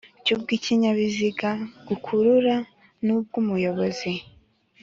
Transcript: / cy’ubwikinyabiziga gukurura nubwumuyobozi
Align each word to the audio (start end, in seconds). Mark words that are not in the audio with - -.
/ 0.13 0.23
cy’ubwikinyabiziga 0.23 1.49
gukurura 1.87 2.55
nubwumuyobozi 3.05 4.11